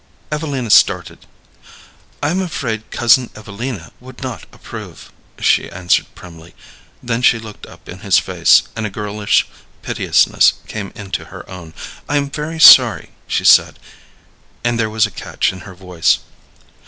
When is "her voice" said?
15.69-16.17